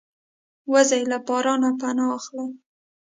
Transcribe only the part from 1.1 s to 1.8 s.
له باران نه